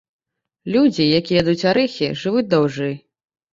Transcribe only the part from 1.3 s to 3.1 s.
ядуць арэхі, жывуць даўжэй.